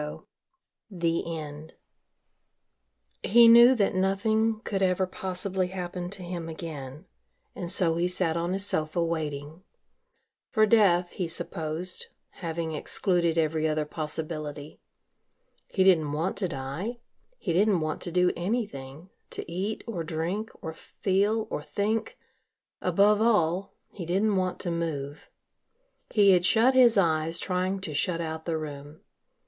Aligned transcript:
IX 0.01 0.23
THE 0.89 1.37
END 1.37 1.73
He 3.21 3.47
knew 3.47 3.75
that 3.75 3.93
nothing 3.93 4.61
could 4.61 4.81
ever 4.81 5.05
possibly 5.05 5.67
happen 5.67 6.09
to 6.09 6.23
him 6.23 6.49
again 6.49 7.05
and 7.53 7.69
so 7.69 7.97
he 7.97 8.07
sat 8.07 8.35
on 8.35 8.53
his 8.53 8.65
sofa 8.65 9.03
waiting 9.05 9.61
for 10.49 10.65
death, 10.65 11.11
he 11.11 11.27
supposed, 11.27 12.07
having 12.41 12.71
excluded 12.73 13.37
every 13.37 13.67
other 13.69 13.85
possibility. 13.85 14.79
He 15.67 15.83
didn't 15.83 16.13
want 16.13 16.35
to 16.37 16.47
die, 16.47 16.97
he 17.37 17.53
didn't 17.53 17.81
want 17.81 18.01
to 18.01 18.11
do 18.11 18.31
anything, 18.35 19.11
to 19.29 19.45
eat 19.51 19.83
or 19.85 20.03
drink 20.03 20.49
or 20.63 20.73
feel 20.73 21.45
or 21.51 21.61
think 21.61 22.17
above 22.81 23.21
all, 23.21 23.75
he 23.91 24.07
didn't 24.07 24.35
want 24.35 24.57
to 24.61 24.71
move. 24.71 25.29
He 26.09 26.31
had 26.31 26.43
shut 26.43 26.73
his 26.73 26.97
eyes 26.97 27.37
trying 27.37 27.79
to 27.81 27.93
shut 27.93 28.19
out 28.19 28.45
the 28.45 28.57
room. 28.57 29.01